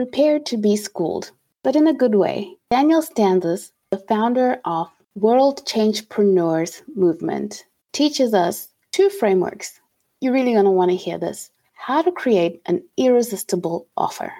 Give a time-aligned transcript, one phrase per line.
[0.00, 1.30] prepare to be schooled,
[1.62, 2.56] but in a good way.
[2.70, 9.78] Daniel Stanzas, the founder of World Changepreneurs Movement, teaches us two frameworks.
[10.22, 14.32] You're really going to want to hear this how to create an irresistible offer.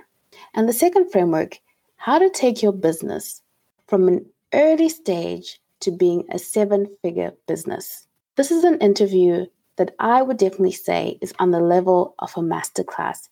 [0.55, 1.59] And the second framework,
[1.97, 3.43] how to take your business
[3.87, 4.25] from an
[4.55, 8.07] early stage to being a seven figure business.
[8.37, 9.45] This is an interview
[9.77, 13.29] that I would definitely say is on the level of a masterclass.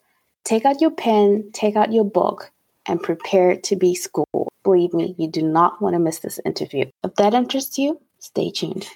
[0.49, 2.51] Take out your pen, take out your book,
[2.87, 4.49] and prepare to be schooled.
[4.65, 6.87] Believe me, you do not want to miss this interview.
[7.05, 8.89] If that interests you, stay tuned.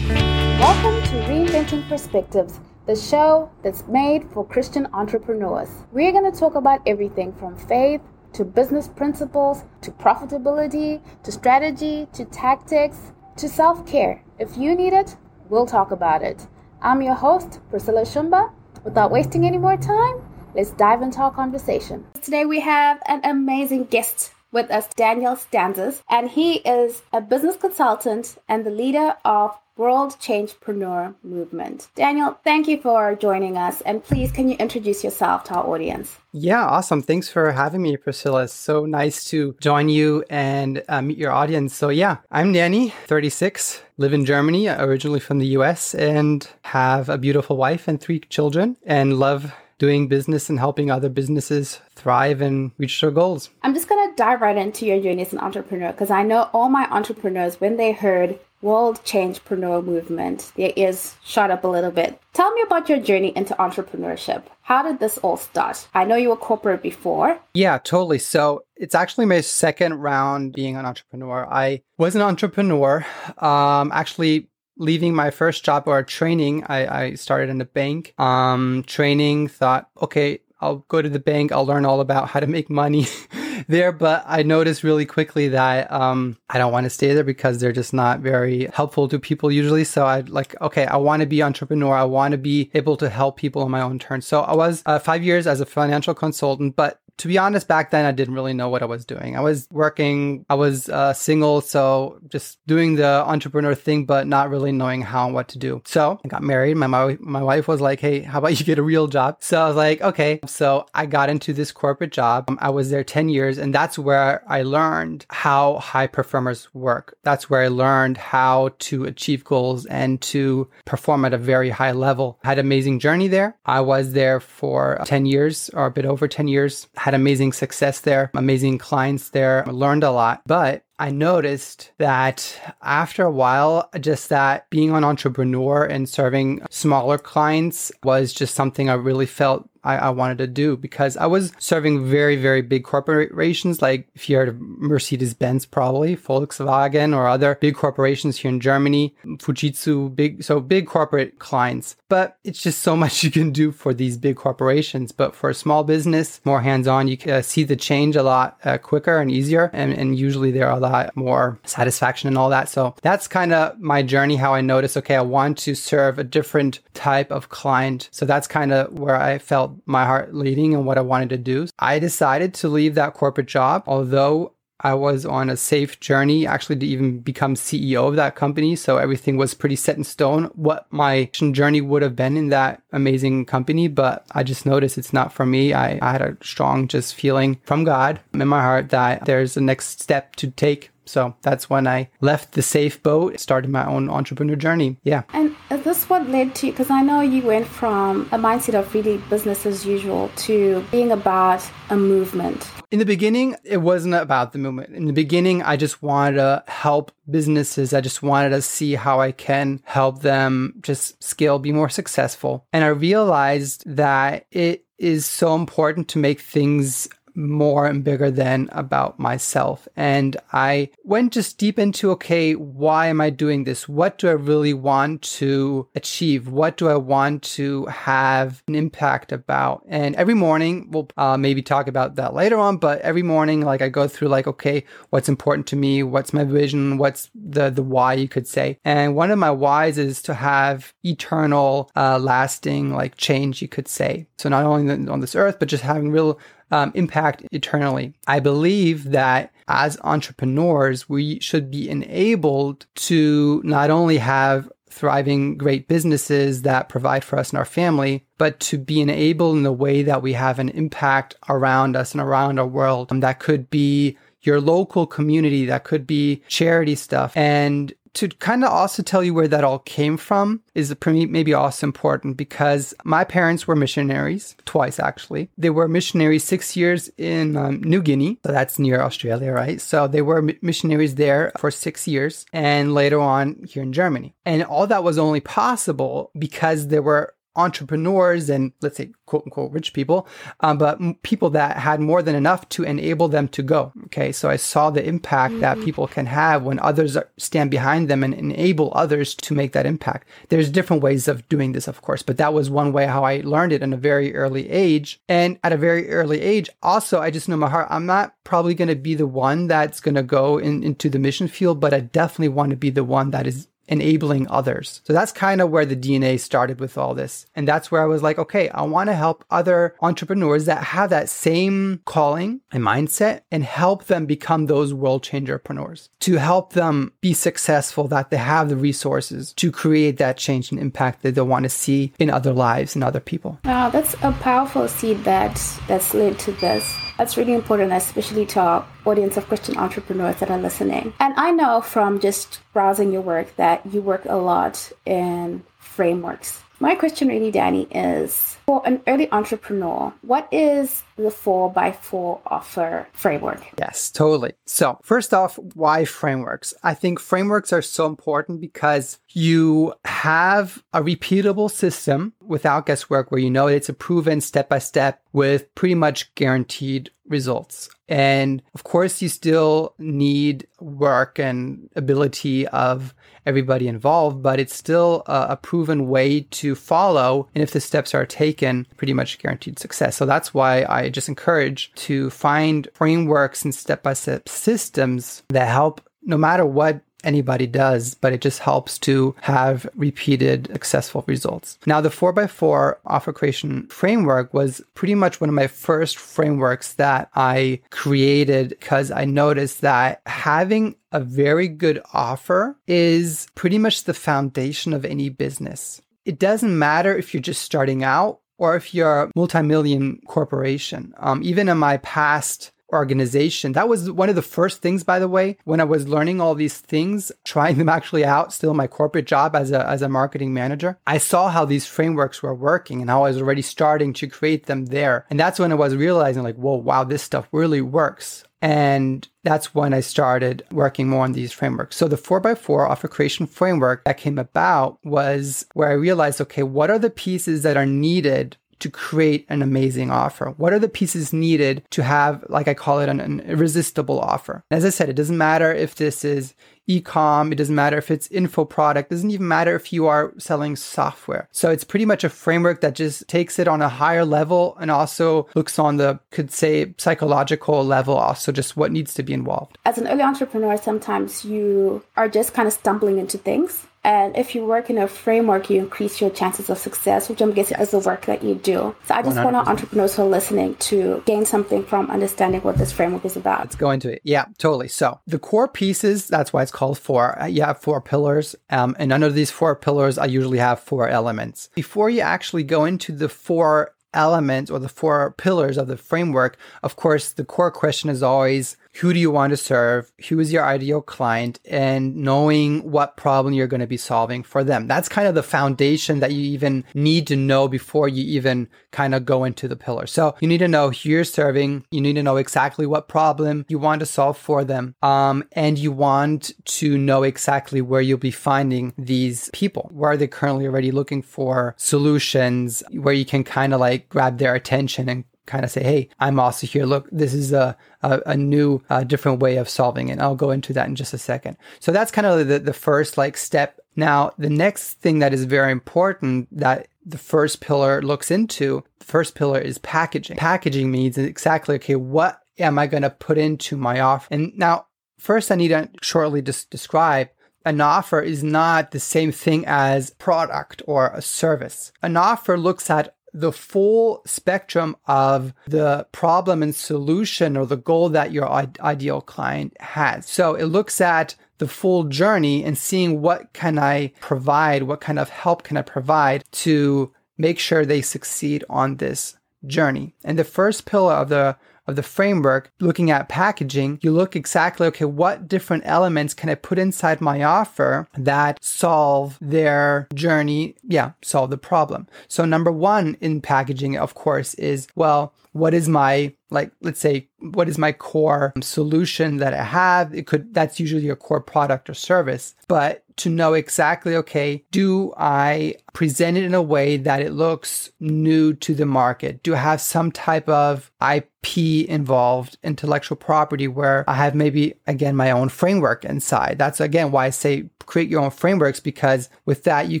[0.08, 5.68] Welcome to Reinventing Perspectives, the show that's made for Christian entrepreneurs.
[5.92, 8.00] We're going to talk about everything from faith
[8.32, 14.24] to business principles to profitability to strategy to tactics to self care.
[14.38, 15.18] If you need it,
[15.50, 16.46] we'll talk about it.
[16.80, 18.50] I'm your host, Priscilla Shumba.
[18.82, 20.22] Without wasting any more time,
[20.54, 22.06] let's dive into our conversation.
[22.22, 27.56] Today we have an amazing guest with us, Daniel Stanzas, and he is a business
[27.56, 31.88] consultant and the leader of World Changepreneur Movement.
[31.94, 33.80] Daniel, thank you for joining us.
[33.80, 36.18] And please, can you introduce yourself to our audience?
[36.32, 37.00] Yeah, awesome.
[37.00, 38.42] Thanks for having me, Priscilla.
[38.42, 41.74] It's so nice to join you and uh, meet your audience.
[41.74, 47.16] So, yeah, I'm Danny, 36, live in Germany, originally from the US, and have a
[47.16, 52.72] beautiful wife and three children, and love doing business and helping other businesses thrive and
[52.76, 53.48] reach their goals.
[53.62, 56.50] I'm just going to dive right into your journey as an entrepreneur because I know
[56.52, 61.90] all my entrepreneurs, when they heard World Changepreneur Movement, their ears shot up a little
[61.90, 62.20] bit.
[62.34, 64.42] Tell me about your journey into entrepreneurship.
[64.62, 65.88] How did this all start?
[65.94, 67.40] I know you were corporate before.
[67.54, 68.18] Yeah, totally.
[68.18, 71.46] So it's actually my second round being an entrepreneur.
[71.50, 73.04] I was an entrepreneur,
[73.38, 74.50] um, actually
[74.80, 78.14] leaving my first job or training, I, I started in the bank.
[78.18, 81.52] Um, training, thought, okay, I'll go to the bank.
[81.52, 83.06] I'll learn all about how to make money
[83.68, 83.92] there.
[83.92, 87.72] But I noticed really quickly that um, I don't want to stay there because they're
[87.72, 89.84] just not very helpful to people usually.
[89.84, 91.94] So I like, okay, I want to be entrepreneur.
[91.94, 94.26] I want to be able to help people on my own terms.
[94.26, 97.90] So I was uh, five years as a financial consultant, but to be honest, back
[97.90, 99.36] then I didn't really know what I was doing.
[99.36, 104.48] I was working, I was uh, single, so just doing the entrepreneur thing, but not
[104.48, 105.82] really knowing how and what to do.
[105.84, 106.78] So I got married.
[106.78, 109.36] My, my, my wife was like, hey, how about you get a real job?
[109.40, 110.40] So I was like, okay.
[110.46, 112.46] So I got into this corporate job.
[112.48, 117.18] Um, I was there 10 years, and that's where I learned how high performers work.
[117.22, 121.92] That's where I learned how to achieve goals and to perform at a very high
[121.92, 122.38] level.
[122.42, 123.58] I had an amazing journey there.
[123.66, 126.88] I was there for 10 years or a bit over 10 years.
[127.10, 130.42] Had amazing success there, amazing clients there, learned a lot.
[130.46, 137.16] But I noticed that after a while, just that being an entrepreneur and serving smaller
[137.16, 141.52] clients was just something I really felt I, I, wanted to do because I was
[141.58, 147.26] serving very, very big corporations, like if you heard of Mercedes Benz, probably Volkswagen or
[147.26, 151.96] other big corporations here in Germany, Fujitsu, big, so big corporate clients.
[152.08, 155.12] But it's just so much you can do for these big corporations.
[155.12, 158.22] But for a small business, more hands on, you can uh, see the change a
[158.22, 159.70] lot uh, quicker and easier.
[159.72, 162.68] And, and usually there are a lot more satisfaction and all that.
[162.68, 166.24] So that's kind of my journey, how I noticed, okay, I want to serve a
[166.24, 168.08] different type of client.
[168.10, 171.38] So that's kind of where I felt my heart leading and what I wanted to
[171.38, 171.66] do.
[171.78, 176.76] I decided to leave that corporate job, although I was on a safe journey actually
[176.76, 178.76] to even become CEO of that company.
[178.76, 182.82] So everything was pretty set in stone what my journey would have been in that
[182.92, 183.88] amazing company.
[183.88, 185.74] But I just noticed it's not for me.
[185.74, 189.60] I, I had a strong just feeling from God in my heart that there's a
[189.60, 194.08] next step to take so that's when I left the safe boat, started my own
[194.08, 194.98] entrepreneur journey.
[195.02, 195.22] Yeah.
[195.32, 198.92] And is this what led to, because I know you went from a mindset of
[198.94, 202.70] really business as usual to being about a movement.
[202.90, 204.94] In the beginning, it wasn't about the movement.
[204.94, 207.94] In the beginning, I just wanted to help businesses.
[207.94, 212.66] I just wanted to see how I can help them just scale, be more successful.
[212.72, 218.68] And I realized that it is so important to make things more and bigger than
[218.72, 219.88] about myself.
[219.96, 223.88] And I went just deep into, okay, why am I doing this?
[223.88, 226.48] What do I really want to achieve?
[226.48, 229.84] What do I want to have an impact about?
[229.88, 233.82] And every morning, we'll uh, maybe talk about that later on, but every morning, like
[233.82, 236.02] I go through like, okay, what's important to me?
[236.02, 236.98] What's my vision?
[236.98, 238.78] What's the, the why you could say?
[238.84, 243.88] And one of my whys is to have eternal, uh, lasting like change, you could
[243.88, 244.26] say.
[244.38, 246.38] So not only on this earth, but just having real
[246.70, 248.14] um, impact eternally.
[248.26, 255.88] I believe that as entrepreneurs, we should be enabled to not only have thriving, great
[255.88, 260.02] businesses that provide for us and our family, but to be enabled in the way
[260.02, 263.10] that we have an impact around us and around our world.
[263.12, 267.36] Um, that could be your local community, that could be charity stuff.
[267.36, 271.86] And to kind of also tell you where that all came from is maybe also
[271.86, 275.50] important because my parents were missionaries twice actually.
[275.56, 279.80] They were missionaries six years in um, new guinea so that's near australia right?
[279.80, 284.34] So they were missionaries there for six years and later on here in germany.
[284.44, 289.72] And all that was only possible because there were entrepreneurs and let's say quote unquote
[289.72, 290.26] rich people,
[290.60, 293.92] um, but people that had more than enough to enable them to go.
[294.06, 294.32] Okay.
[294.32, 295.60] So I saw the impact mm-hmm.
[295.62, 299.86] that people can have when others stand behind them and enable others to make that
[299.86, 300.28] impact.
[300.48, 303.42] There's different ways of doing this, of course, but that was one way how I
[303.44, 305.20] learned it in a very early age.
[305.28, 308.74] And at a very early age, also, I just know my heart, I'm not probably
[308.74, 311.94] going to be the one that's going to go in, into the mission field, but
[311.94, 315.00] I definitely want to be the one that is enabling others.
[315.04, 317.46] So that's kind of where the DNA started with all this.
[317.54, 321.10] And that's where I was like, okay, I want to help other entrepreneurs that have
[321.10, 326.72] that same calling and mindset and help them become those world changer entrepreneurs to help
[326.72, 331.34] them be successful, that they have the resources to create that change and impact that
[331.34, 333.58] they want to see in other lives and other people.
[333.64, 335.54] Wow, that's a powerful seed that
[335.88, 336.94] that's led to this.
[337.20, 341.12] That's really important, especially to our audience of Christian entrepreneurs that are listening.
[341.20, 346.62] And I know from just browsing your work that you work a lot in frameworks.
[346.78, 352.40] My question really, Danny, is for an early entrepreneur, what is the 4 by 4
[352.46, 353.60] offer framework?
[353.76, 354.52] Yes, totally.
[354.64, 356.72] So, first off, why frameworks?
[356.84, 363.40] I think frameworks are so important because you have a repeatable system without guesswork where
[363.40, 367.88] you know it's a proven step by step with pretty much guaranteed results.
[368.08, 373.14] And of course, you still need work and ability of
[373.46, 377.48] everybody involved, but it's still a, a, proven way to follow.
[377.54, 378.59] And if the steps are taken,
[378.96, 380.16] pretty much guaranteed success.
[380.16, 385.68] So that's why I just encourage to find frameworks and step by step systems that
[385.68, 391.78] help no matter what anybody does, but it just helps to have repeated successful results.
[391.86, 397.30] Now, the 4x4 offer creation framework was pretty much one of my first frameworks that
[397.34, 404.14] I created because I noticed that having a very good offer is pretty much the
[404.14, 406.00] foundation of any business.
[406.24, 411.14] It doesn't matter if you're just starting out or if you're a multi-million corporation.
[411.18, 413.72] Um, even in my past organization.
[413.72, 416.54] That was one of the first things, by the way, when I was learning all
[416.54, 420.52] these things, trying them actually out, still my corporate job as a, as a marketing
[420.52, 420.98] manager.
[421.06, 424.66] I saw how these frameworks were working and how I was already starting to create
[424.66, 425.26] them there.
[425.30, 428.44] And that's when I was realizing like, whoa, wow, this stuff really works.
[428.62, 431.96] And that's when I started working more on these frameworks.
[431.96, 436.90] So the 4x4 offer creation framework that came about was where I realized, okay, what
[436.90, 440.50] are the pieces that are needed to create an amazing offer?
[440.56, 444.64] What are the pieces needed to have, like I call it, an, an irresistible offer?
[444.70, 446.54] As I said, it doesn't matter if this is
[446.86, 450.32] e-com, it doesn't matter if it's info product, it doesn't even matter if you are
[450.38, 451.48] selling software.
[451.52, 454.90] So it's pretty much a framework that just takes it on a higher level and
[454.90, 459.78] also looks on the could say psychological level also just what needs to be involved.
[459.84, 464.54] As an early entrepreneur, sometimes you are just kind of stumbling into things and if
[464.54, 467.92] you work in a framework, you increase your chances of success, which I'm guessing yes.
[467.92, 468.94] is the work that you do.
[469.04, 469.44] So I just 100%.
[469.44, 473.36] want our entrepreneurs who are listening to gain something from understanding what this framework is
[473.36, 473.60] about.
[473.60, 474.22] Let's go into it.
[474.24, 474.88] Yeah, totally.
[474.88, 477.40] So the core pieces, that's why it's called four.
[477.40, 478.56] Uh, you have four pillars.
[478.70, 481.68] Um, and under these four pillars, I usually have four elements.
[481.74, 486.56] Before you actually go into the four elements or the four pillars of the framework,
[486.82, 490.52] of course, the core question is always who do you want to serve, who is
[490.52, 494.86] your ideal client, and knowing what problem you're going to be solving for them.
[494.86, 499.14] That's kind of the foundation that you even need to know before you even kind
[499.14, 500.06] of go into the pillar.
[500.06, 501.84] So you need to know who you're serving.
[501.90, 504.94] You need to know exactly what problem you want to solve for them.
[505.02, 509.88] Um, and you want to know exactly where you'll be finding these people.
[509.92, 514.38] Where are they currently already looking for solutions where you can kind of like grab
[514.38, 516.86] their attention and kind of say, hey, I'm also here.
[516.86, 520.12] Look, this is a, a, a new, uh, different way of solving it.
[520.12, 521.56] And I'll go into that in just a second.
[521.80, 523.80] So that's kind of the, the first like step.
[523.96, 529.04] Now, the next thing that is very important that the first pillar looks into, the
[529.04, 530.36] first pillar is packaging.
[530.36, 534.28] Packaging means exactly, okay, what am I going to put into my offer?
[534.30, 534.86] And now,
[535.18, 537.28] first, I need to shortly just describe
[537.64, 541.92] an offer is not the same thing as product or a service.
[542.02, 548.08] An offer looks at the full spectrum of the problem and solution or the goal
[548.10, 550.26] that your ideal client has.
[550.26, 555.18] So it looks at the full journey and seeing what can I provide, what kind
[555.18, 560.14] of help can I provide to make sure they succeed on this journey.
[560.24, 561.56] And the first pillar of the
[561.90, 566.54] of the framework, looking at packaging, you look exactly, okay, what different elements can I
[566.54, 570.76] put inside my offer that solve their journey?
[570.82, 572.06] Yeah, solve the problem.
[572.28, 577.28] So number one in packaging, of course, is, well, what is my like let's say
[577.38, 581.88] what is my core solution that i have it could that's usually a core product
[581.88, 587.20] or service but to know exactly okay do i present it in a way that
[587.20, 591.39] it looks new to the market do i have some type of ip
[591.88, 597.26] involved intellectual property where i have maybe again my own framework inside that's again why
[597.26, 600.00] i say create your own frameworks because with that you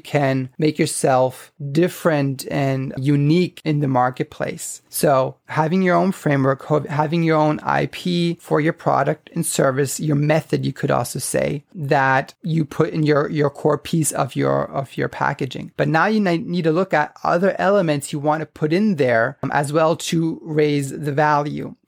[0.00, 7.22] can make yourself different and unique in the marketplace so having your own framework, having
[7.22, 12.34] your own IP for your product and service, your method, you could also say that
[12.42, 15.72] you put in your, your core piece of your, of your packaging.
[15.76, 19.38] But now you need to look at other elements you want to put in there
[19.42, 21.29] um, as well to raise the value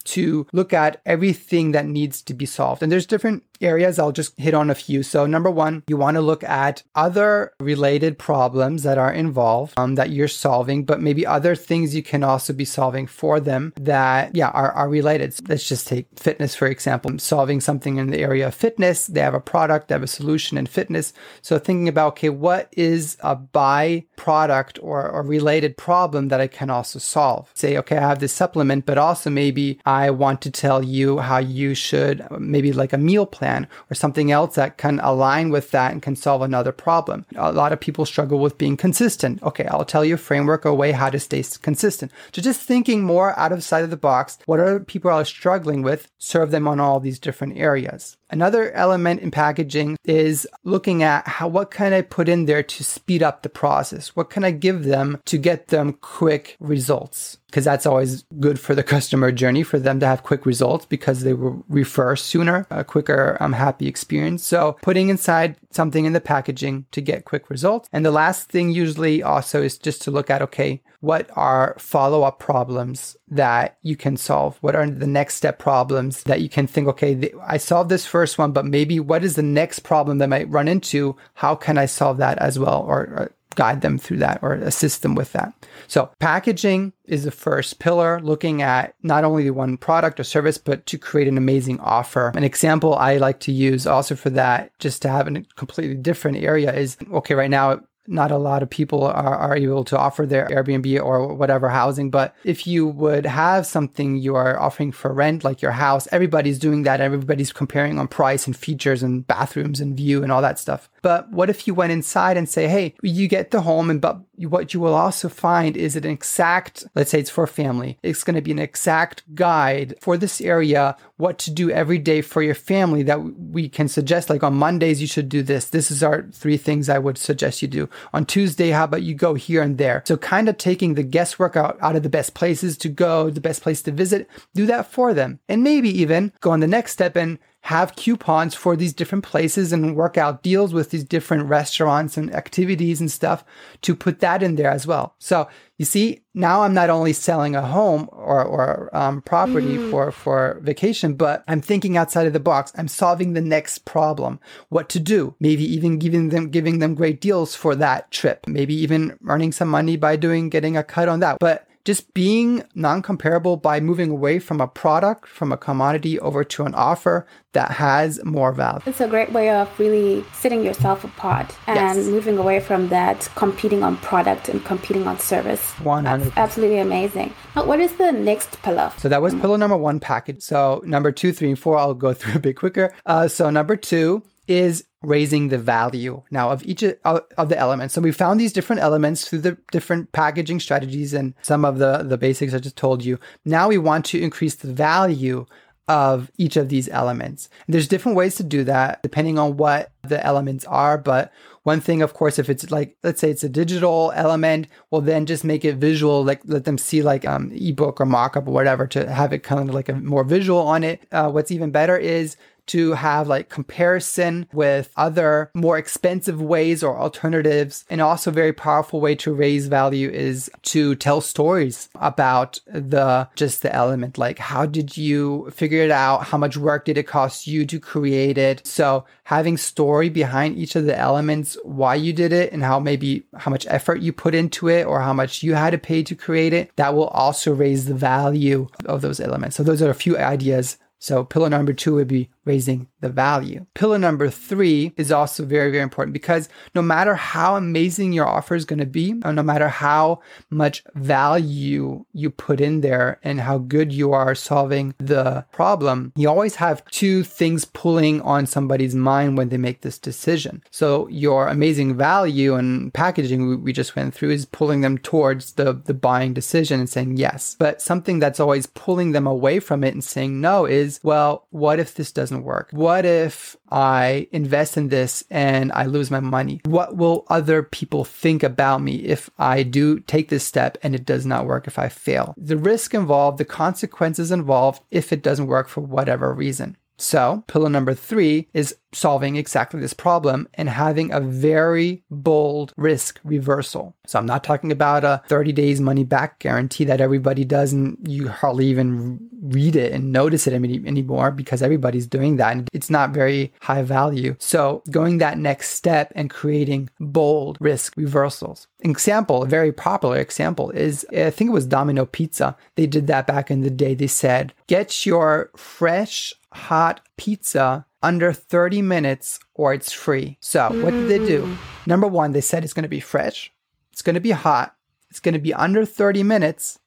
[0.04, 2.82] to look at everything that needs to be solved.
[2.82, 3.98] And there's different areas.
[3.98, 5.02] I'll just hit on a few.
[5.02, 9.94] So, number one, you want to look at other related problems that are involved um,
[9.94, 14.34] that you're solving, but maybe other things you can also be solving for them that,
[14.34, 15.34] yeah, are, are related.
[15.34, 19.06] So let's just take fitness, for example, solving something in the area of fitness.
[19.06, 21.12] They have a product, they have a solution in fitness.
[21.42, 26.70] So, thinking about, okay, what is a byproduct or, or related problem that I can
[26.70, 27.50] also solve?
[27.54, 31.38] Say, okay, I have this supplement, but also maybe I want to tell you how
[31.38, 33.51] you should maybe like a meal plan
[33.90, 37.26] or something else that can align with that and can solve another problem.
[37.36, 39.42] A lot of people struggle with being consistent.
[39.42, 42.12] Okay, I'll tell you a framework, a way how to stay consistent.
[42.32, 45.82] So just thinking more out of sight of the box, what other people are struggling
[45.82, 48.16] with, serve them on all these different areas.
[48.32, 52.82] Another element in packaging is looking at how what can I put in there to
[52.82, 54.16] speed up the process?
[54.16, 57.36] What can I give them to get them quick results?
[57.46, 61.20] Because that's always good for the customer journey for them to have quick results because
[61.20, 64.42] they will refer sooner, a quicker, um, happy experience.
[64.42, 67.86] So putting inside something in the packaging to get quick results.
[67.92, 72.22] And the last thing usually also is just to look at, okay, what are follow
[72.22, 74.56] up problems that you can solve?
[74.60, 78.06] What are the next step problems that you can think, okay, th- I solved this
[78.06, 81.16] first one, but maybe what is the next problem that I might run into?
[81.34, 82.84] How can I solve that as well?
[82.86, 85.52] Or, or guide them through that or assist them with that.
[85.88, 90.56] So, packaging is the first pillar, looking at not only the one product or service,
[90.56, 92.32] but to create an amazing offer.
[92.34, 96.38] An example I like to use also for that, just to have a completely different
[96.38, 100.26] area, is okay, right now, not a lot of people are, are able to offer
[100.26, 102.10] their Airbnb or whatever housing.
[102.10, 106.58] But if you would have something you are offering for rent, like your house, everybody's
[106.58, 107.00] doing that.
[107.00, 110.90] Everybody's comparing on price and features and bathrooms and view and all that stuff.
[111.02, 114.20] But what if you went inside and say, hey, you get the home, and but
[114.38, 118.24] what you will also find is an exact, let's say it's for a family, it's
[118.24, 122.42] going to be an exact guide for this area, what to do every day for
[122.42, 124.30] your family that we can suggest.
[124.30, 125.66] Like on Mondays, you should do this.
[125.66, 127.88] This is our three things I would suggest you do.
[128.12, 130.02] On Tuesday, how about you go here and there?
[130.06, 133.40] So kind of taking the guesswork out, out of the best places to go, the
[133.40, 135.40] best place to visit, do that for them.
[135.48, 139.72] And maybe even go on the next step and have coupons for these different places
[139.72, 143.44] and work out deals with these different restaurants and activities and stuff
[143.82, 145.14] to put that in there as well.
[145.20, 149.90] So you see, now I'm not only selling a home or, or um, property mm.
[149.92, 152.72] for, for vacation, but I'm thinking outside of the box.
[152.76, 157.20] I'm solving the next problem, what to do, maybe even giving them, giving them great
[157.20, 161.20] deals for that trip, maybe even earning some money by doing, getting a cut on
[161.20, 161.38] that.
[161.38, 166.44] But just being non comparable by moving away from a product, from a commodity over
[166.44, 168.80] to an offer that has more value.
[168.86, 172.06] It's a great way of really setting yourself apart and yes.
[172.06, 175.72] moving away from that competing on product and competing on service.
[175.80, 177.34] 100 That's absolutely amazing.
[177.56, 178.92] Now, what is the next pillar?
[178.96, 180.42] So that was pillar number one package.
[180.42, 182.94] So number two, three, and four, I'll go through a bit quicker.
[183.04, 187.94] Uh, so number two is raising the value now of each of the elements.
[187.94, 191.98] So we found these different elements through the different packaging strategies and some of the,
[191.98, 193.18] the basics I just told you.
[193.44, 195.46] Now we want to increase the value
[195.88, 197.48] of each of these elements.
[197.66, 200.96] And there's different ways to do that depending on what the elements are.
[200.96, 201.32] But
[201.64, 205.26] one thing, of course, if it's like, let's say it's a digital element, well, then
[205.26, 208.86] just make it visual, like let them see like um ebook or mockup or whatever
[208.88, 211.02] to have it kind of like a more visual on it.
[211.12, 216.98] Uh, what's even better is to have like comparison with other more expensive ways or
[216.98, 217.84] alternatives.
[217.90, 223.62] And also very powerful way to raise value is to tell stories about the just
[223.62, 224.18] the element.
[224.18, 226.24] Like how did you figure it out?
[226.24, 228.66] How much work did it cost you to create it?
[228.66, 233.24] So having story behind each of the elements, why you did it and how maybe
[233.36, 236.14] how much effort you put into it or how much you had to pay to
[236.14, 239.56] create it, that will also raise the value of those elements.
[239.56, 243.66] So those are a few ideas so pillar number two would be raising the value.
[243.74, 248.54] Pillar number three is also very, very important because no matter how amazing your offer
[248.54, 250.20] is going to be, or no matter how
[250.50, 256.28] much value you put in there and how good you are solving the problem, you
[256.28, 260.62] always have two things pulling on somebody's mind when they make this decision.
[260.70, 265.72] So your amazing value and packaging we just went through is pulling them towards the,
[265.72, 267.56] the buying decision and saying yes.
[267.58, 271.78] But something that's always pulling them away from it and saying no is, well, what
[271.78, 272.68] if this doesn't doesn't work?
[272.72, 276.60] What if I invest in this and I lose my money?
[276.64, 281.04] What will other people think about me if I do take this step and it
[281.04, 282.34] does not work if I fail?
[282.38, 286.76] The risk involved, the consequences involved if it doesn't work for whatever reason.
[287.02, 293.18] So, pillar number three is solving exactly this problem and having a very bold risk
[293.24, 293.96] reversal.
[294.06, 297.98] So, I'm not talking about a 30 days money back guarantee that everybody does and
[298.06, 302.68] you hardly even read it and notice it any, anymore because everybody's doing that and
[302.72, 304.36] it's not very high value.
[304.38, 308.68] So, going that next step and creating bold risk reversals.
[308.80, 312.56] Example, a very popular example is I think it was Domino Pizza.
[312.76, 313.94] They did that back in the day.
[313.94, 320.38] They said, get your fresh hot pizza under 30 minutes or it's free.
[320.40, 321.42] So, what did they do?
[321.42, 321.56] Mm.
[321.86, 323.52] Number one, they said it's going to be fresh,
[323.92, 324.74] it's going to be hot,
[325.10, 326.78] it's going to be under 30 minutes.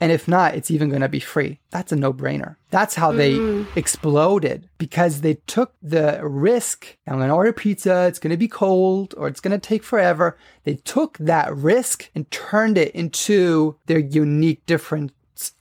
[0.00, 1.58] And if not, it's even going to be free.
[1.70, 2.54] That's a no brainer.
[2.70, 3.66] That's how they mm.
[3.76, 6.96] exploded because they took the risk.
[7.08, 8.06] I'm going to order pizza.
[8.06, 10.38] It's going to be cold or it's going to take forever.
[10.62, 15.10] They took that risk and turned it into their unique, different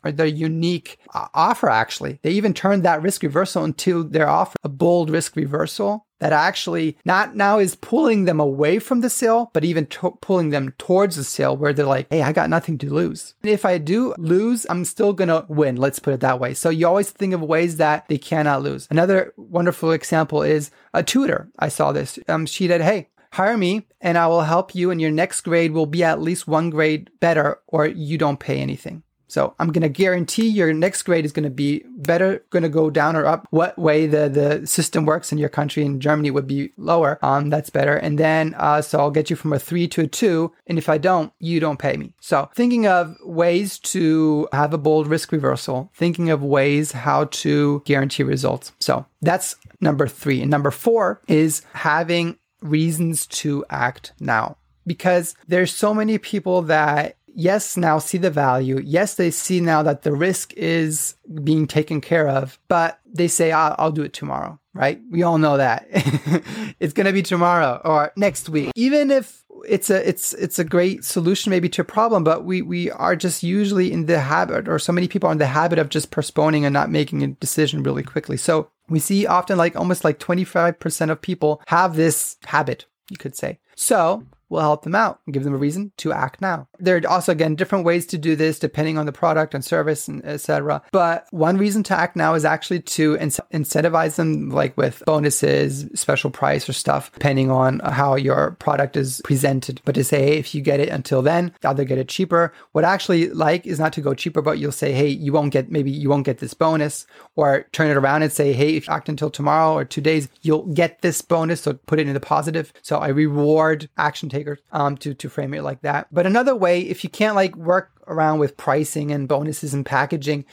[0.04, 2.20] or their unique uh, offer actually.
[2.22, 6.98] They even turned that risk reversal into their offer a bold risk reversal that actually
[7.06, 11.16] not now is pulling them away from the sale but even to- pulling them towards
[11.16, 13.36] the sale where they're like hey i got nothing to lose.
[13.44, 16.54] If i do lose i'm still gonna win let's put it that way.
[16.54, 18.88] So you always think of ways that they cannot lose.
[18.90, 21.50] Another wonderful example is a tutor.
[21.60, 22.20] I saw this.
[22.28, 25.72] Um, she said hey hire me and I will help you and your next grade
[25.72, 29.04] will be at least one grade better or you don't pay anything.
[29.28, 32.70] So I'm going to guarantee your next grade is going to be better, going to
[32.70, 33.48] go down or up.
[33.50, 37.20] What way the, the system works in your country in Germany would be lower.
[37.22, 37.96] Um, that's better.
[37.96, 40.54] And then, uh, so I'll get you from a three to a two.
[40.66, 42.14] And if I don't, you don't pay me.
[42.22, 47.82] So thinking of ways to have a bold risk reversal, thinking of ways how to
[47.86, 48.72] guarantee results.
[48.80, 50.42] So that's number three.
[50.42, 57.17] And number four is having reasons to act now because there's so many people that
[57.38, 58.82] yes, now see the value.
[58.84, 63.52] Yes, they see now that the risk is being taken care of, but they say,
[63.52, 65.00] I'll, I'll do it tomorrow, right?
[65.10, 65.88] We all know that
[66.80, 68.72] it's going to be tomorrow or next week.
[68.76, 72.62] Even if it's a it's it's a great solution maybe to a problem but we
[72.62, 75.80] we are just usually in the habit or so many people are in the habit
[75.80, 79.76] of just postponing and not making a decision really quickly so we see often like
[79.76, 84.96] almost like 25% of people have this habit you could say so we'll help them
[84.96, 86.68] out and give them a reason to act now.
[86.80, 90.08] There are also again different ways to do this depending on the product and service
[90.08, 90.82] and etc.
[90.92, 95.88] But one reason to act now is actually to in- incentivize them like with bonuses,
[95.96, 99.82] special price or stuff depending on how your product is presented.
[99.86, 102.54] But to say hey, if you get it until then, either get it cheaper.
[102.72, 105.52] What I actually like is not to go cheaper, but you'll say hey, you won't
[105.52, 108.88] get maybe you won't get this bonus or turn it around and say hey, if
[108.88, 112.14] you act until tomorrow or 2 days, you'll get this bonus so put it in
[112.14, 112.72] the positive.
[112.82, 113.67] So I reward
[113.98, 116.08] action takers um, to to frame it like that.
[116.12, 120.46] But another way, if you can't like work around with pricing and bonuses and packaging,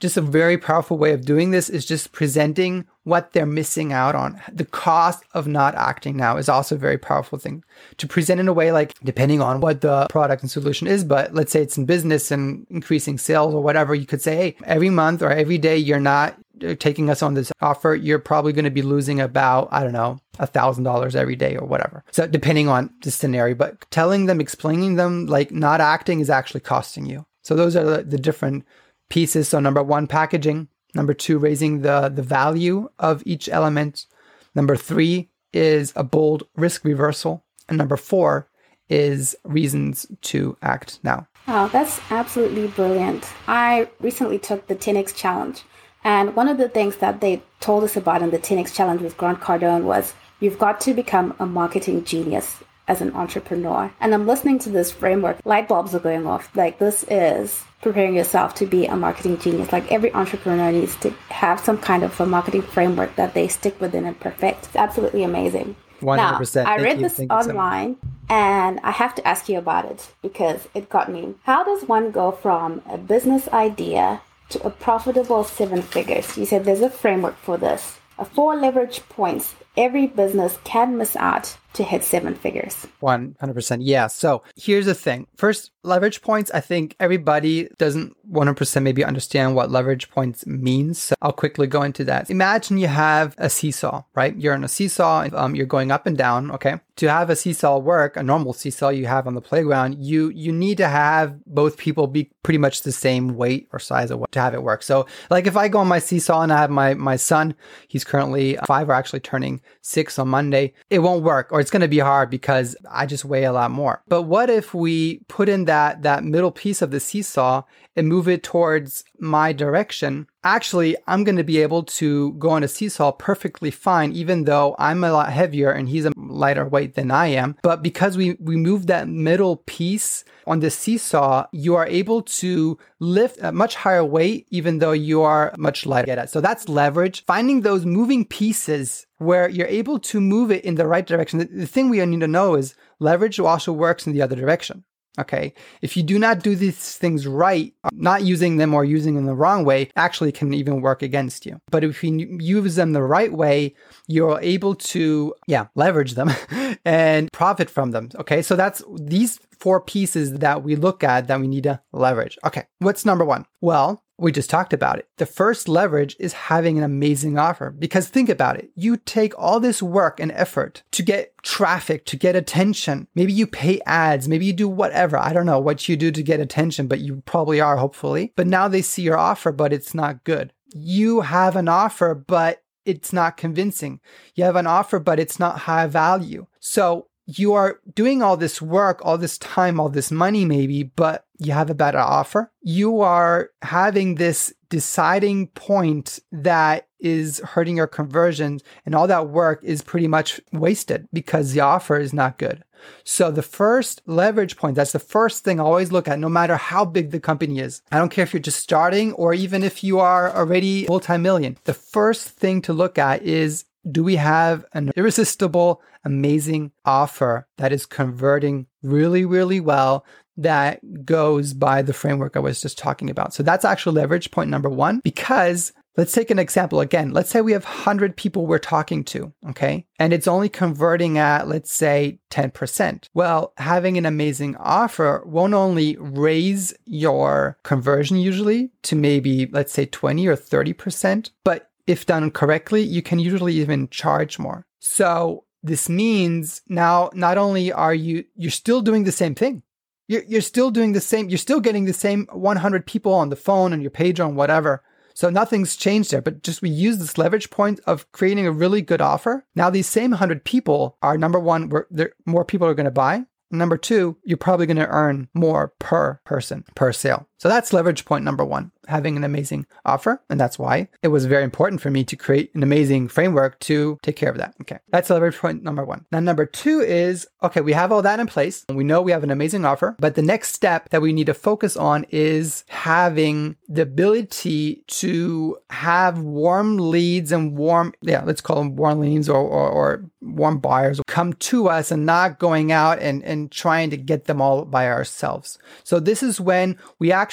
[0.00, 4.14] just a very powerful way of doing this is just presenting what they're missing out
[4.14, 4.40] on.
[4.52, 7.64] The cost of not acting now is also a very powerful thing
[7.98, 11.34] to present in a way like depending on what the product and solution is, but
[11.34, 14.90] let's say it's in business and increasing sales or whatever, you could say, hey, every
[14.90, 16.38] month or every day you're not
[16.78, 20.20] taking us on this offer, you're probably going to be losing about, I don't know,
[20.38, 22.04] a thousand dollars every day or whatever.
[22.12, 26.60] So depending on the scenario, but telling them, explaining them like not acting is actually
[26.60, 27.26] costing you.
[27.42, 28.64] So those are the, the different
[29.10, 29.48] pieces.
[29.48, 30.68] So number one, packaging.
[30.94, 34.06] Number two, raising the, the value of each element.
[34.54, 37.44] Number three is a bold risk reversal.
[37.68, 38.48] And number four
[38.88, 41.26] is reasons to act now.
[41.48, 43.26] Wow, that's absolutely brilliant.
[43.46, 45.62] I recently took the 10x challenge
[46.04, 49.16] And one of the things that they told us about in the 10X Challenge with
[49.16, 53.90] Grant Cardone was you've got to become a marketing genius as an entrepreneur.
[54.00, 56.54] And I'm listening to this framework, light bulbs are going off.
[56.54, 59.72] Like, this is preparing yourself to be a marketing genius.
[59.72, 63.80] Like, every entrepreneur needs to have some kind of a marketing framework that they stick
[63.80, 64.66] within and perfect.
[64.66, 65.76] It's absolutely amazing.
[66.02, 66.64] 100%.
[66.64, 67.04] Now, I read you.
[67.04, 67.96] this Thank you so online
[68.28, 71.34] and I have to ask you about it because it got me.
[71.44, 76.36] How does one go from a business idea to a profitable seven figures?
[76.36, 77.98] You said there's a framework for this.
[78.18, 82.86] A four leverage points every business can miss out to hit seven figures.
[83.02, 83.78] 100%.
[83.80, 84.06] Yeah.
[84.06, 85.26] So here's the thing.
[85.36, 86.50] First, leverage points.
[86.52, 91.02] I think everybody doesn't 100% maybe understand what leverage points means.
[91.02, 92.30] So I'll quickly go into that.
[92.30, 94.36] Imagine you have a seesaw, right?
[94.36, 96.52] You're on a seesaw, um, you're going up and down.
[96.52, 96.78] Okay.
[96.96, 100.52] To have a seesaw work, a normal seesaw you have on the playground, you, you
[100.52, 104.30] need to have both people be pretty much the same weight or size of what
[104.30, 104.84] to have it work.
[104.84, 107.56] So like if I go on my seesaw and I have my, my son,
[107.88, 111.82] he's currently five or actually turning six on Monday, it won't work or it's going
[111.82, 114.02] to be hard because I just weigh a lot more.
[114.08, 117.62] But what if we put in that that middle piece of the seesaw
[117.96, 120.26] and move it towards my direction?
[120.44, 124.76] Actually, I'm going to be able to go on a seesaw perfectly fine even though
[124.78, 127.56] I'm a lot heavier and he's a lighter weight than I am.
[127.62, 132.78] But because we we move that middle piece on the seesaw, you are able to
[133.00, 136.26] lift a much higher weight even though you are much lighter.
[136.26, 137.24] So that's leverage.
[137.24, 141.38] Finding those moving pieces where you're able to move it in the right direction.
[141.38, 144.84] The, the thing we need to know is leverage also works in the other direction.
[145.18, 145.54] Okay.
[145.82, 149.34] If you do not do these things right, not using them or using them the
[149.34, 151.60] wrong way actually can even work against you.
[151.70, 153.74] But if you use them the right way,
[154.08, 156.30] you're able to, yeah, leverage them
[156.84, 158.10] and profit from them.
[158.16, 158.42] Okay.
[158.42, 162.36] So that's these four pieces that we look at that we need to leverage.
[162.44, 162.64] Okay.
[162.80, 163.46] What's number one?
[163.60, 165.08] Well, we just talked about it.
[165.16, 168.70] The first leverage is having an amazing offer because think about it.
[168.74, 173.08] You take all this work and effort to get traffic, to get attention.
[173.14, 175.18] Maybe you pay ads, maybe you do whatever.
[175.18, 178.32] I don't know what you do to get attention, but you probably are, hopefully.
[178.36, 180.52] But now they see your offer, but it's not good.
[180.72, 184.00] You have an offer, but it's not convincing.
[184.34, 186.46] You have an offer, but it's not high value.
[186.60, 191.23] So you are doing all this work, all this time, all this money, maybe, but
[191.38, 192.50] you have a better offer.
[192.62, 199.60] You are having this deciding point that is hurting your conversions, and all that work
[199.62, 202.64] is pretty much wasted because the offer is not good.
[203.04, 206.56] So, the first leverage point, that's the first thing I always look at, no matter
[206.56, 207.82] how big the company is.
[207.90, 211.56] I don't care if you're just starting or even if you are already multi million.
[211.64, 217.72] The first thing to look at is do we have an irresistible, amazing offer that
[217.72, 220.04] is converting really, really well
[220.36, 223.34] that goes by the framework I was just talking about?
[223.34, 227.12] So that's actual leverage point number one, because let's take an example again.
[227.12, 229.86] Let's say we have 100 people we're talking to, okay?
[229.98, 233.08] And it's only converting at, let's say, 10%.
[233.14, 239.86] Well, having an amazing offer won't only raise your conversion usually to maybe, let's say,
[239.86, 244.66] 20 or 30%, but if done correctly, you can usually even charge more.
[244.80, 249.62] So this means now not only are you you're still doing the same thing.
[250.06, 253.36] You're you're still doing the same, you're still getting the same 100 people on the
[253.36, 254.82] phone and your page on whatever.
[255.14, 258.82] So nothing's changed there, but just we use this leverage point of creating a really
[258.82, 259.46] good offer.
[259.54, 261.86] Now these same 100 people are number one, where
[262.26, 263.24] more people are going to buy.
[263.50, 267.28] Number two, you're probably going to earn more per person, per sale.
[267.38, 270.22] So that's leverage point number one having an amazing offer.
[270.28, 273.98] And that's why it was very important for me to create an amazing framework to
[274.02, 274.54] take care of that.
[274.62, 274.78] Okay.
[274.90, 276.06] That's leverage point number one.
[276.12, 278.64] Now, number two is okay, we have all that in place.
[278.68, 279.96] We know we have an amazing offer.
[279.98, 285.58] But the next step that we need to focus on is having the ability to
[285.70, 290.58] have warm leads and warm, yeah, let's call them warm leads or, or, or warm
[290.58, 294.64] buyers come to us and not going out and, and trying to get them all
[294.64, 295.58] by ourselves.
[295.82, 297.23] So this is when we actually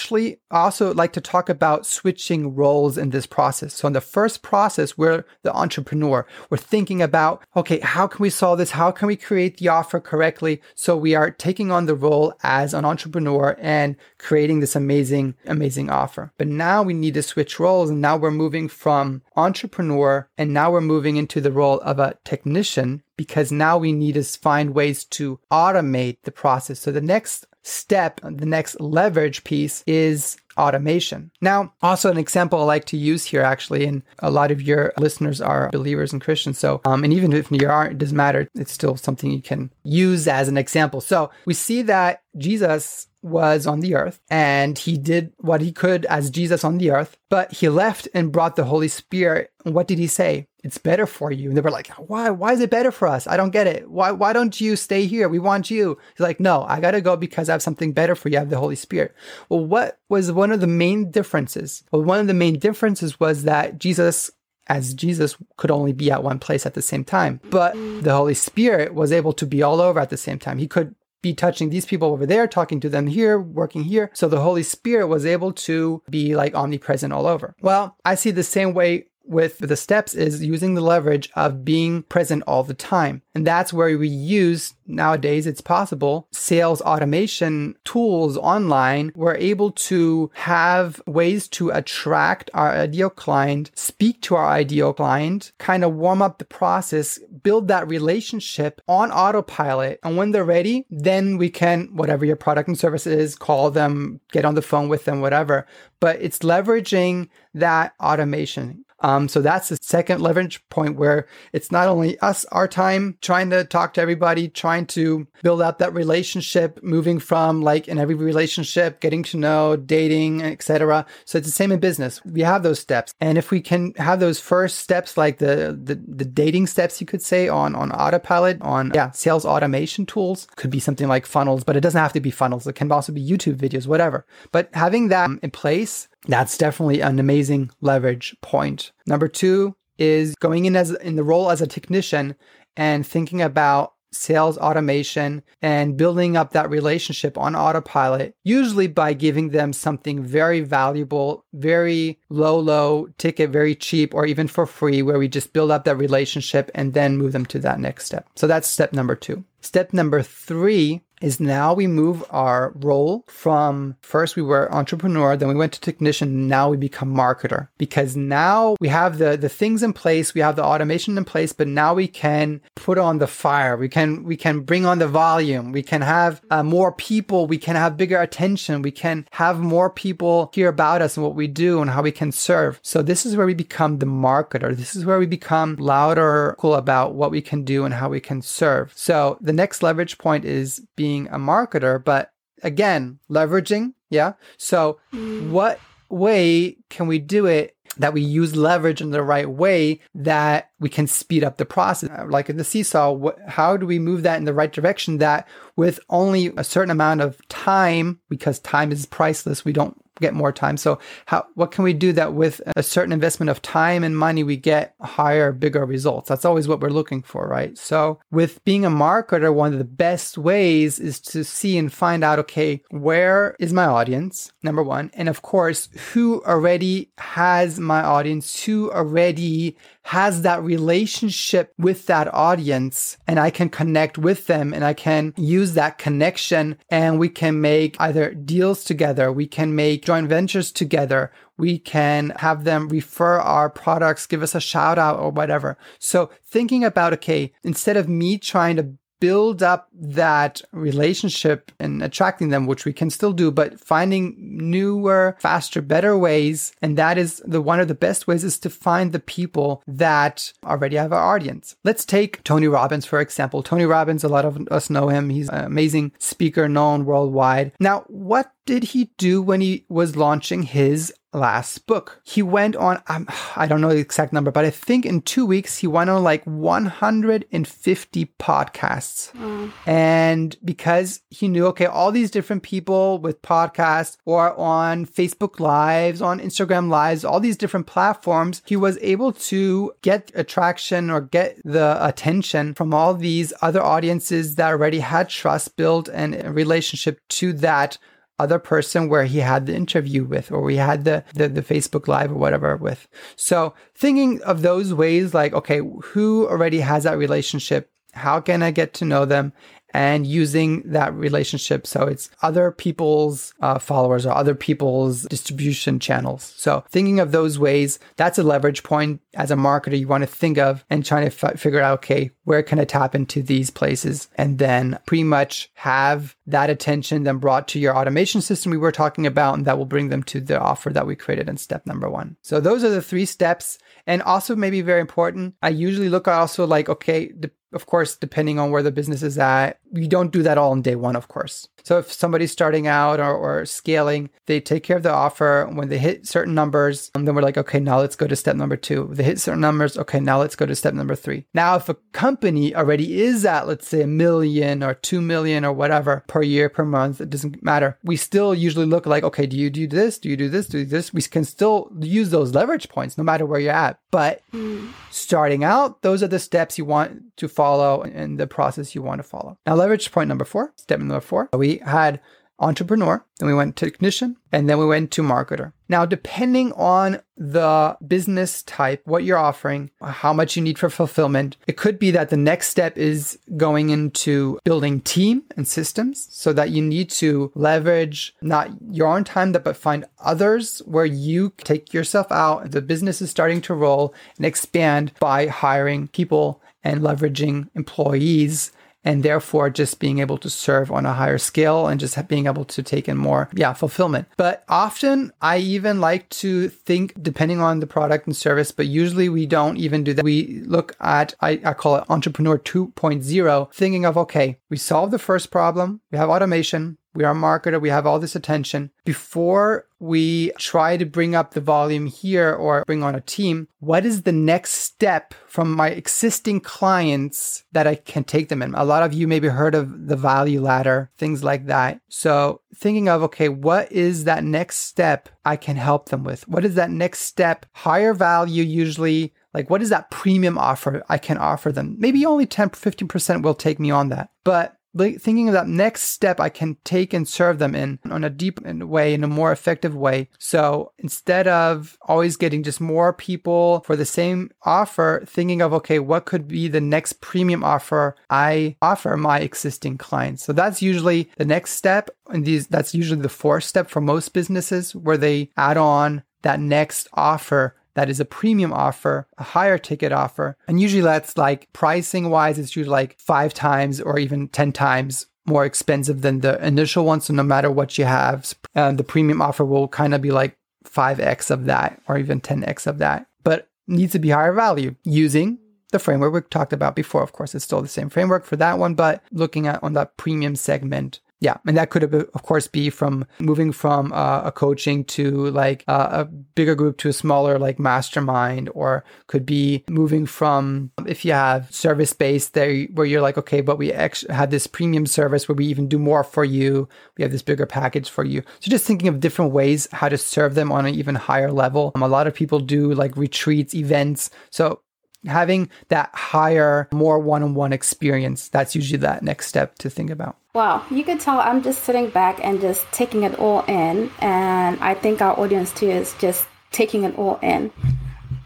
[0.52, 3.74] also like to talk about switching roles in this process.
[3.74, 6.26] So in the first process, we're the entrepreneur.
[6.50, 8.72] We're thinking about, okay, how can we solve this?
[8.72, 10.62] How can we create the offer correctly?
[10.76, 15.90] So we are taking on the role as an entrepreneur and creating this amazing, amazing
[15.90, 16.32] offer.
[16.38, 17.90] But now we need to switch roles.
[17.90, 22.16] And now we're moving from entrepreneur and now we're moving into the role of a
[22.24, 26.80] technician because now we need to find ways to automate the process.
[26.80, 31.30] So the next step, the next leverage piece is automation.
[31.40, 34.92] Now, also an example I like to use here, actually, and a lot of your
[34.98, 36.58] listeners are believers and Christians.
[36.58, 38.48] So, um, and even if you aren't, it doesn't matter.
[38.56, 41.00] It's still something you can use as an example.
[41.00, 46.06] So we see that Jesus was on the earth and he did what he could
[46.06, 49.52] as Jesus on the earth, but he left and brought the Holy Spirit.
[49.64, 50.48] What did he say?
[50.64, 51.50] It's better for you.
[51.50, 52.30] And they were like, why?
[52.30, 53.28] Why is it better for us?
[53.28, 53.90] I don't get it.
[53.90, 55.28] Why, why don't you stay here?
[55.28, 55.98] We want you.
[56.14, 58.38] He's like, no, I got to go because I have something better for you.
[58.38, 59.16] I have the Holy Spirit.
[59.50, 61.84] Well, what was one of the main differences?
[61.92, 64.30] Well, one of the main differences was that Jesus
[64.68, 67.42] as Jesus could only be at one place at the same time.
[67.50, 70.60] But the Holy Spirit was able to be all over at the same time.
[70.60, 74.10] He could be touching these people over there, talking to them here, working here.
[74.14, 77.56] So the Holy Spirit was able to be like omnipresent all over.
[77.62, 82.04] Well, I see the same way with the steps is using the leverage of being
[82.04, 83.22] present all the time.
[83.34, 89.12] And that's where we use nowadays, it's possible, sales automation tools online.
[89.16, 95.54] We're able to have ways to attract our ideal client, speak to our ideal client,
[95.60, 100.00] kind of warm up the process, build that relationship on autopilot.
[100.04, 104.20] And when they're ready, then we can, whatever your product and service is, call them,
[104.32, 105.66] get on the phone with them, whatever.
[106.00, 108.84] But it's leveraging that automation.
[109.02, 113.50] Um, so that's the second leverage point where it's not only us, our time trying
[113.50, 118.16] to talk to everybody, trying to build out that relationship, moving from like in every
[118.16, 121.06] relationship, getting to know, dating, etc.
[121.26, 122.24] So it's the same in business.
[122.26, 123.14] We have those steps.
[123.20, 127.08] And if we can have those first steps, like the, the, the dating steps, you
[127.08, 131.64] could say on, on autopilot, on, yeah, sales automation tools could be something like funnels,
[131.64, 132.68] but it doesn't have to be funnels.
[132.68, 134.26] It can also be YouTube videos, whatever.
[134.52, 138.92] But having that in place that's definitely an amazing leverage point.
[139.08, 142.36] Number two is going in as in the role as a technician
[142.76, 149.50] and thinking about sales automation and building up that relationship on autopilot, usually by giving
[149.50, 155.18] them something very valuable, very low, low ticket, very cheap, or even for free, where
[155.18, 158.28] we just build up that relationship and then move them to that next step.
[158.36, 159.44] So that's step number two.
[159.62, 165.48] Step number three is now we move our role from first we were entrepreneur, then
[165.48, 169.84] we went to technician, now we become marketer because now we have the the things
[169.84, 173.28] in place, we have the automation in place, but now we can put on the
[173.28, 173.78] fire.
[173.78, 175.72] We can we can bring on the volume.
[175.72, 177.48] We can have uh, more people.
[177.48, 178.82] We can have bigger attention.
[178.82, 182.12] We can have more people hear about us and what we do and how we
[182.12, 182.80] can serve.
[182.82, 184.76] So this is where we become the marketer.
[184.76, 188.20] This is where we become louder, cool about what we can do and how we
[188.20, 188.92] can serve.
[188.96, 192.32] So the next leverage point is being being a marketer, but
[192.64, 193.94] again, leveraging.
[194.10, 194.34] Yeah.
[194.58, 195.50] So, mm.
[195.50, 195.78] what
[196.10, 200.88] way can we do it that we use leverage in the right way that we
[200.88, 202.10] can speed up the process?
[202.28, 206.00] Like in the seesaw, how do we move that in the right direction that with
[206.10, 210.78] only a certain amount of time, because time is priceless, we don't get more time.
[210.78, 214.44] So how what can we do that with a certain investment of time and money
[214.44, 216.30] we get higher, bigger results?
[216.30, 217.78] That's always what we're looking for, right?
[217.78, 222.24] So with being a marketer, one of the best ways is to see and find
[222.24, 224.52] out, okay, where is my audience?
[224.64, 225.12] Number one.
[225.14, 232.34] And of course, who already has my audience, who already has that relationship with that
[232.34, 237.30] audience and I can connect with them and I can use that connection and we
[237.30, 242.90] can make either deals together, we can make joint ventures together, we can have them
[242.90, 245.78] refer our products, give us a shout out or whatever.
[246.00, 252.50] So thinking about, okay, instead of me trying to build up that relationship and attracting
[252.50, 256.74] them, which we can still do, but finding newer, faster, better ways.
[256.82, 260.52] And that is the one of the best ways is to find the people that
[260.66, 261.78] already have our audience.
[261.86, 263.64] Let's take Tony Robbins, for example.
[263.64, 265.30] Tony Robbins, a lot of us know him.
[265.30, 267.72] He's an amazing speaker known worldwide.
[267.80, 272.22] Now, what did he do when he was launching his last book.
[272.24, 275.46] He went on, um, I don't know the exact number, but I think in two
[275.46, 279.32] weeks he went on like 150 podcasts.
[279.34, 279.72] Mm.
[279.86, 286.22] And because he knew, okay, all these different people with podcasts or on Facebook Lives,
[286.22, 291.58] on Instagram Lives, all these different platforms, he was able to get attraction or get
[291.64, 297.20] the attention from all these other audiences that already had trust built and a relationship
[297.30, 297.98] to that
[298.42, 302.08] other person where he had the interview with or we had the, the, the Facebook
[302.08, 303.08] live or whatever with.
[303.36, 307.92] So thinking of those ways like, okay, who already has that relationship?
[308.14, 309.54] How can I get to know them?
[309.92, 311.86] And using that relationship.
[311.86, 316.54] So it's other people's uh, followers or other people's distribution channels.
[316.58, 320.28] So thinking of those ways, that's a leverage point as a marketer you want to
[320.28, 323.70] think of and trying to f- figure out, okay, where can I tap into these
[323.70, 324.30] places?
[324.36, 328.92] And then pretty much have that attention then brought to your automation system we were
[328.92, 331.86] talking about, and that will bring them to the offer that we created in step
[331.86, 332.38] number one.
[332.42, 333.78] So those are the three steps.
[334.08, 338.60] And also, maybe very important, I usually look also like, okay, the of course, depending
[338.60, 341.28] on where the business is at, you don't do that all on day one, of
[341.28, 341.68] course.
[341.84, 345.68] So if somebody's starting out or, or scaling, they take care of the offer.
[345.72, 348.56] When they hit certain numbers, and then we're like, okay, now let's go to step
[348.56, 349.10] number two.
[349.12, 351.46] If they hit certain numbers, okay, now let's go to step number three.
[351.54, 355.74] Now, if a company already is at, let's say, a million or two million or
[355.74, 357.98] whatever per year, per month, it doesn't matter.
[358.04, 360.20] We still usually look like, okay, do you do this?
[360.20, 360.68] Do you do this?
[360.68, 361.14] Do you do this?
[361.14, 364.00] We can still use those leverage points no matter where you're at.
[364.12, 364.92] But mm.
[365.10, 369.20] starting out, those are the steps you want to follow and the process you want
[369.20, 369.58] to follow.
[369.66, 372.20] Now, leverage point number four, step number four, we had
[372.62, 375.74] entrepreneur, then we went technician, and then we went to marketer.
[375.90, 381.58] Now, depending on the business type, what you're offering, how much you need for fulfillment,
[381.68, 386.54] it could be that the next step is going into building team and systems so
[386.54, 391.94] that you need to leverage not your own time, but find others where you take
[391.94, 392.72] yourself out.
[392.72, 398.72] The business is starting to roll and expand by hiring people and leveraging employees
[399.04, 402.66] and therefore just being able to serve on a higher scale and just being able
[402.66, 407.80] to take in more yeah fulfillment but often i even like to think depending on
[407.80, 411.60] the product and service but usually we don't even do that we look at i,
[411.64, 416.30] I call it entrepreneur 2.0 thinking of okay we solved the first problem we have
[416.30, 418.92] automation we are a marketer, we have all this attention.
[419.04, 424.04] Before we try to bring up the volume here or bring on a team, what
[424.04, 428.74] is the next step from my existing clients that I can take them in?
[428.74, 432.02] A lot of you maybe heard of the value ladder, things like that.
[432.10, 436.48] So thinking of, okay, what is that next step I can help them with?
[436.48, 437.68] What is that next step?
[437.74, 441.96] Higher value usually like what is that premium offer I can offer them?
[442.00, 444.32] Maybe only 10, 15% will take me on that.
[444.44, 448.30] But thinking of that next step I can take and serve them in on a
[448.30, 450.30] deep way, in a more effective way.
[450.40, 456.00] So instead of always getting just more people for the same offer, thinking of, okay,
[456.00, 460.44] what could be the next premium offer I offer my existing clients?
[460.44, 462.10] So that's usually the next step.
[462.30, 466.60] And these, that's usually the fourth step for most businesses where they add on that
[466.60, 470.58] next offer that is a premium offer, a higher ticket offer.
[470.68, 475.28] And usually that's like pricing wise, it's usually like five times or even 10 times
[475.46, 477.22] more expensive than the initial one.
[477.22, 480.56] So no matter what you have, uh, the premium offer will kind of be like
[480.86, 485.60] 5x of that or even 10x of that, but needs to be higher value using
[485.92, 487.22] the framework we talked about before.
[487.22, 490.18] Of course, it's still the same framework for that one, but looking at on that
[490.18, 495.04] premium segment yeah, and that could, of course, be from moving from uh, a coaching
[495.06, 500.28] to like uh, a bigger group to a smaller like mastermind, or could be moving
[500.28, 504.52] from if you have service based there where you're like, okay, but we actually had
[504.52, 506.88] this premium service where we even do more for you.
[507.18, 508.44] We have this bigger package for you.
[508.60, 511.92] So just thinking of different ways how to serve them on an even higher level.
[511.96, 514.30] Um, a lot of people do like retreats, events.
[514.52, 514.82] So
[515.26, 520.10] having that higher, more one on one experience, that's usually that next step to think
[520.10, 520.38] about.
[520.54, 524.12] Wow, you can tell I'm just sitting back and just taking it all in.
[524.20, 527.72] And I think our audience too is just taking it all in.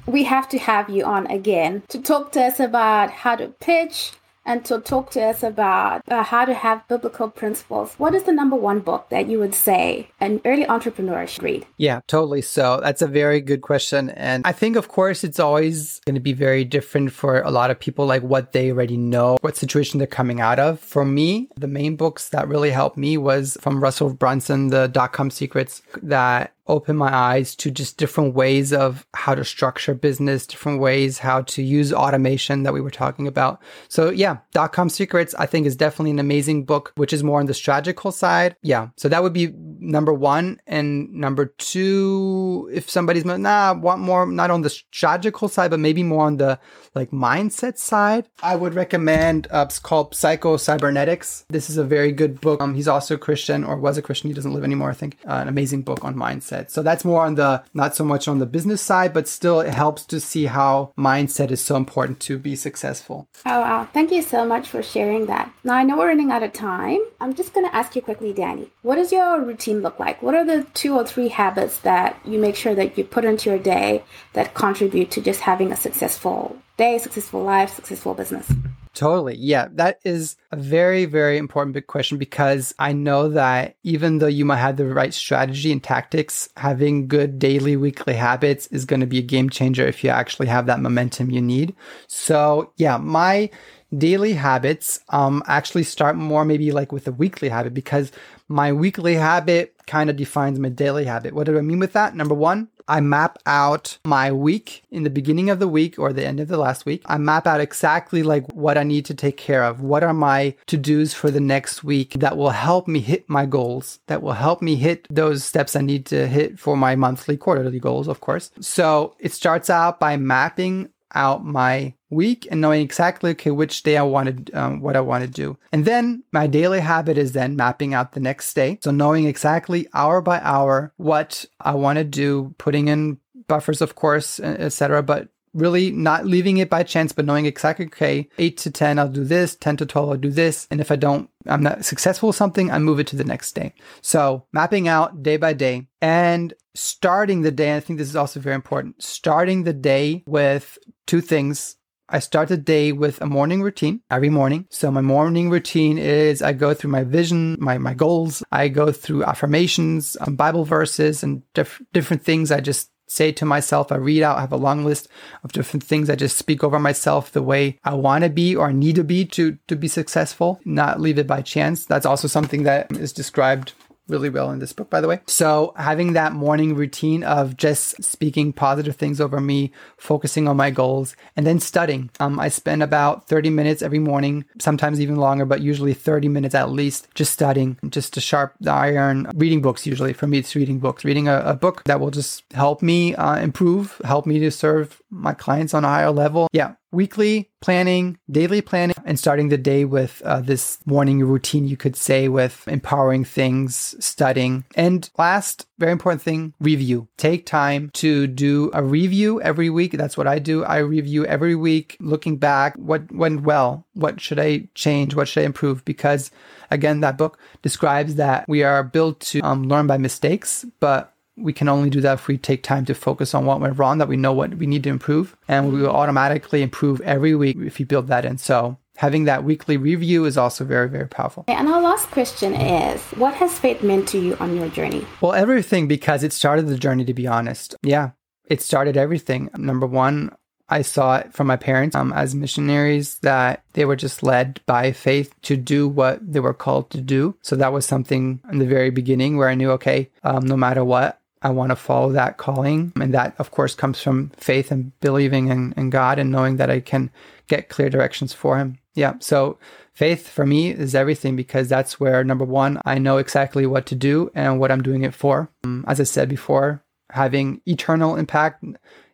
[0.06, 4.12] We have to have you on again to talk to us about how to pitch,
[4.46, 7.94] and to talk to us about uh, how to have biblical principles.
[7.98, 11.66] What is the number one book that you would say an early entrepreneur should read?
[11.78, 12.42] Yeah, totally.
[12.42, 14.10] So that's a very good question.
[14.12, 17.72] And I think, of course, it's always going to be very different for a lot
[17.72, 20.80] of people, like what they already know, what situation they're coming out of.
[20.80, 25.14] For me, the main books that really helped me was from Russell Brunson, the dot
[25.14, 30.48] com secrets that open my eyes to just different ways of how to structure business,
[30.48, 33.62] different ways how to use automation that we were talking about.
[33.88, 37.40] So yeah, dot com secrets I think is definitely an amazing book, which is more
[37.40, 38.56] on the strategical side.
[38.62, 38.90] Yeah.
[38.98, 39.54] So that would be
[39.86, 40.60] number one.
[40.68, 46.04] And number two, if somebody's nah, want more not on the strategical side, but maybe
[46.04, 46.60] more on the
[46.94, 51.46] like mindset side, I would recommend uh, it's called Psycho Cybernetics.
[51.50, 52.62] This is a very good book.
[52.62, 54.30] Um, he's also a Christian or was a Christian.
[54.30, 55.18] He doesn't live anymore, I think.
[55.28, 56.70] Uh, an amazing book on mindset.
[56.70, 59.74] So that's more on the, not so much on the business side, but still it
[59.74, 63.28] helps to see how mindset is so important to be successful.
[63.46, 63.88] Oh, wow.
[63.94, 65.52] Thank you so much for sharing that.
[65.64, 67.00] Now, I know we're running out of time.
[67.20, 70.22] I'm just going to ask you quickly, Danny, what is your routine look like?
[70.22, 73.50] What are the two or three habits that you make sure that you put into
[73.50, 78.52] your day that contribute to just having a successful day, successful life, successful business?
[78.96, 79.36] Totally.
[79.36, 79.68] Yeah.
[79.74, 84.46] That is a very, very important big question because I know that even though you
[84.46, 89.06] might have the right strategy and tactics, having good daily, weekly habits is going to
[89.06, 91.76] be a game changer if you actually have that momentum you need.
[92.08, 93.50] So, yeah, my
[93.98, 98.12] daily habits um, actually start more maybe like with a weekly habit because
[98.48, 101.34] my weekly habit kind of defines my daily habit.
[101.34, 102.16] What do I mean with that?
[102.16, 106.26] Number one, I map out my week in the beginning of the week or the
[106.26, 107.02] end of the last week.
[107.06, 109.82] I map out exactly like what I need to take care of.
[109.82, 113.46] What are my to dos for the next week that will help me hit my
[113.46, 117.38] goals, that will help me hit those steps I need to hit for my monthly,
[117.38, 118.52] quarterly goals, of course.
[118.60, 123.98] So it starts out by mapping out my week and knowing exactly okay which day
[123.98, 125.58] I wanted um, what I want to do.
[125.72, 128.80] And then my daily habit is then mapping out the next day.
[128.82, 133.96] So knowing exactly hour by hour what I want to do, putting in buffers, of
[133.96, 135.04] course, etc.
[135.04, 139.08] But really not leaving it by chance, but knowing exactly, okay, eight to 10, I'll
[139.08, 140.68] do this, 10 to 12, I'll do this.
[140.70, 143.54] And if I don't, I'm not successful with something, I move it to the next
[143.54, 143.74] day.
[144.02, 147.76] So mapping out day by day and starting the day.
[147.76, 149.02] I think this is also very important.
[149.02, 154.30] Starting the day with two things I start the day with a morning routine every
[154.30, 154.68] morning.
[154.70, 158.44] So my morning routine is I go through my vision, my, my goals.
[158.52, 163.46] I go through affirmations, um, Bible verses and diff- different things I just say to
[163.46, 163.92] myself.
[163.92, 165.08] I read out, I have a long list
[165.44, 168.72] of different things I just speak over myself the way I want to be or
[168.72, 171.86] need to be to, to be successful, not leave it by chance.
[171.86, 173.74] That's also something that is described
[174.08, 175.20] really well in this book, by the way.
[175.28, 180.70] So having that morning routine of just speaking positive things over me, focusing on my
[180.70, 182.10] goals, and then studying.
[182.20, 186.56] Um, I spend about 30 minutes every morning, sometimes even longer, but usually 30 minutes
[186.56, 189.28] at least, just studying, just to sharp the iron.
[189.36, 190.14] Reading books usually.
[190.14, 191.04] For me, it's reading books.
[191.04, 195.02] Reading a, a book that will just help me uh, improve, help me to serve
[195.10, 196.48] my clients on a higher level.
[196.52, 201.76] Yeah, weekly planning, daily planning, and starting the day with uh, this morning routine, you
[201.76, 204.64] could say, with empowering things, studying.
[204.76, 207.08] And last, very important thing, review.
[207.18, 209.94] Take time to do a review every week.
[209.94, 210.64] That's what I do.
[210.64, 215.44] I review every week, looking back, what went well, what should I change, what should
[215.44, 215.84] I improve?
[215.86, 216.32] Because
[216.72, 221.54] again, that book describes that we are built to um, learn by mistakes, but we
[221.54, 224.08] can only do that if we take time to focus on what went wrong, that
[224.08, 225.36] we know what we need to improve.
[225.48, 228.38] And we will automatically improve every week if you build that in.
[228.38, 231.46] So having that weekly review is also very, very powerful.
[231.48, 235.06] And our last question is What has faith meant to you on your journey?
[235.22, 237.76] Well, everything, because it started the journey, to be honest.
[237.84, 238.12] Yeah,
[238.48, 239.50] it started everything.
[239.58, 240.32] Number one,
[240.68, 244.94] I saw it from my parents um, as missionaries that they were just led by
[244.94, 247.38] faith to do what they were called to do.
[247.44, 250.84] So that was something in the very beginning where I knew, okay, um, no matter
[250.84, 252.92] what, I want to follow that calling.
[253.00, 256.72] And that, of course, comes from faith and believing in, in God and knowing that
[256.72, 257.12] I can
[257.48, 258.80] get clear directions for Him.
[258.96, 259.14] Yeah.
[259.20, 259.60] So
[259.94, 263.96] faith for me is everything because that's where, number one, I know exactly what to
[263.96, 265.52] do and what I'm doing it for.
[265.64, 268.66] Um, as I said before, having eternal impact.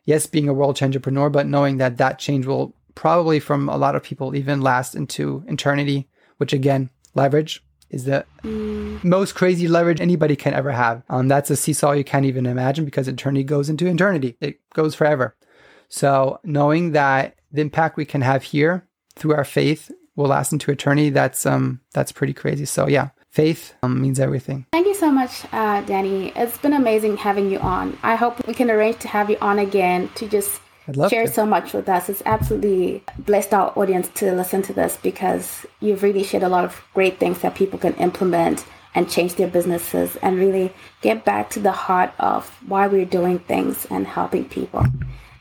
[0.06, 3.76] Yes, being a world change entrepreneur, but knowing that that change will probably from a
[3.76, 6.08] lot of people even last into eternity,
[6.38, 7.62] which again, leverage
[7.92, 9.02] is the mm.
[9.04, 11.02] most crazy leverage anybody can ever have.
[11.08, 14.36] Um, that's a seesaw you can't even imagine because eternity goes into eternity.
[14.40, 15.36] It goes forever.
[15.88, 20.70] So knowing that the impact we can have here through our faith will last into
[20.70, 22.64] eternity, that's um that's pretty crazy.
[22.64, 24.66] So yeah, faith um, means everything.
[24.72, 26.32] Thank you so much, uh, Danny.
[26.34, 27.98] It's been amazing having you on.
[28.02, 31.08] I hope we can arrange to have you on again to just share to.
[31.10, 32.08] Share so much with us.
[32.08, 36.64] It's absolutely blessed our audience to listen to this because you've really shared a lot
[36.64, 38.64] of great things that people can implement
[38.94, 43.38] and change their businesses and really get back to the heart of why we're doing
[43.38, 44.84] things and helping people.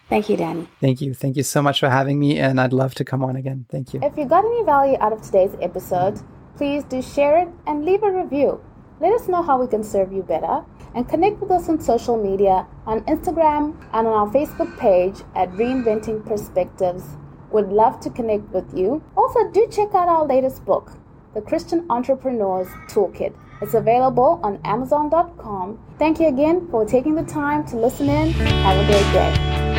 [0.07, 0.67] Thank you, Danny.
[0.79, 1.13] Thank you.
[1.13, 3.65] Thank you so much for having me, and I'd love to come on again.
[3.69, 4.01] Thank you.
[4.03, 6.19] If you got any value out of today's episode,
[6.57, 8.61] please do share it and leave a review.
[8.99, 10.63] Let us know how we can serve you better
[10.93, 15.51] and connect with us on social media on Instagram and on our Facebook page at
[15.51, 17.03] Reinventing Perspectives.
[17.51, 19.03] We'd love to connect with you.
[19.15, 20.91] Also, do check out our latest book,
[21.33, 23.33] The Christian Entrepreneur's Toolkit.
[23.61, 25.79] It's available on Amazon.com.
[25.99, 28.31] Thank you again for taking the time to listen in.
[28.31, 29.70] Have a great day.